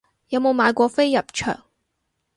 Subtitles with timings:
[0.29, 1.63] 有冇買過飛入場